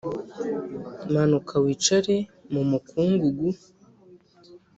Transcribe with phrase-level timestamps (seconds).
[1.13, 2.15] Manuka wicare
[2.53, 3.47] mumukungugu